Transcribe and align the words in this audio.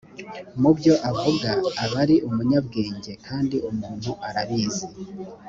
mu 0.61 0.71
byo 0.77 0.93
avuga 1.09 1.49
aba 1.83 1.97
ari 2.03 2.15
umunyabwenge 2.27 3.11
kandi 3.27 3.55
umuntu 3.69 4.11
arabizi 4.27 4.85